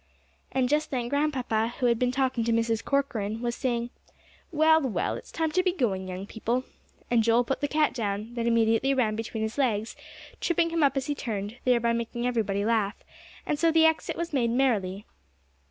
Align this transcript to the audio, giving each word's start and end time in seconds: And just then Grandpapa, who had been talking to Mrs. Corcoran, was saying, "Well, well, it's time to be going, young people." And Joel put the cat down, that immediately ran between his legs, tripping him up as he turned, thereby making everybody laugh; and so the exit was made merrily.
And 0.51 0.67
just 0.67 0.89
then 0.89 1.09
Grandpapa, 1.09 1.75
who 1.79 1.85
had 1.85 1.99
been 1.99 2.11
talking 2.11 2.43
to 2.45 2.51
Mrs. 2.51 2.83
Corcoran, 2.83 3.39
was 3.39 3.53
saying, 3.55 3.91
"Well, 4.51 4.81
well, 4.81 5.13
it's 5.13 5.31
time 5.31 5.51
to 5.51 5.61
be 5.61 5.71
going, 5.71 6.07
young 6.07 6.25
people." 6.25 6.63
And 7.11 7.21
Joel 7.21 7.43
put 7.43 7.61
the 7.61 7.67
cat 7.67 7.93
down, 7.93 8.33
that 8.33 8.47
immediately 8.47 8.95
ran 8.95 9.15
between 9.15 9.43
his 9.43 9.59
legs, 9.59 9.95
tripping 10.39 10.71
him 10.71 10.81
up 10.81 10.97
as 10.97 11.05
he 11.05 11.13
turned, 11.13 11.57
thereby 11.65 11.93
making 11.93 12.25
everybody 12.25 12.65
laugh; 12.65 12.95
and 13.45 13.59
so 13.59 13.71
the 13.71 13.85
exit 13.85 14.15
was 14.15 14.33
made 14.33 14.49
merrily. 14.49 15.05